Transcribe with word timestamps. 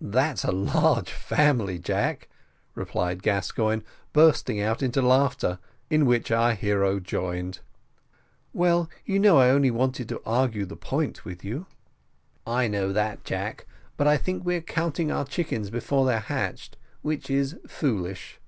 "That's 0.00 0.44
a 0.44 0.52
large 0.52 1.10
family, 1.10 1.76
Jack," 1.80 2.28
replied 2.76 3.20
Gascoigne, 3.20 3.82
bursting 4.12 4.60
out 4.60 4.80
into 4.80 5.02
laughter, 5.02 5.58
in 5.90 6.06
which 6.06 6.30
our 6.30 6.54
hero 6.54 7.00
joined. 7.00 7.58
"Well, 8.52 8.88
you 9.04 9.18
know 9.18 9.38
I 9.38 9.50
only 9.50 9.72
wanted 9.72 10.08
to 10.10 10.22
argue 10.24 10.66
the 10.66 10.76
point 10.76 11.24
with 11.24 11.42
you." 11.44 11.66
"I 12.46 12.68
know 12.68 12.92
that, 12.92 13.24
Jack; 13.24 13.66
but 13.96 14.06
I 14.06 14.16
think 14.18 14.44
we're 14.44 14.60
counting 14.62 15.10
our 15.10 15.24
chickens 15.24 15.68
before 15.68 16.06
they 16.06 16.14
are 16.14 16.20
hatched, 16.20 16.76
which 17.00 17.28
is 17.28 17.56
foolish." 17.66 18.38